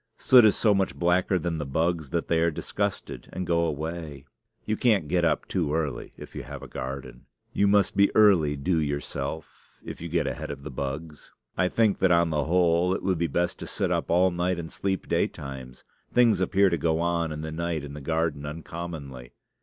[0.17, 4.25] Soot is so much blacker than the bugs that they are disgusted and go away.
[4.65, 7.27] You can't get up too early if you have a garden.
[7.53, 11.31] You must be early due yourself, if you get ahead of the bugs.
[11.55, 14.57] I think that, on the whole, it would be best to sit up all night
[14.57, 15.83] and sleep daytimes.
[16.11, 19.33] Things appear to go on in the night in the garden uncommonly.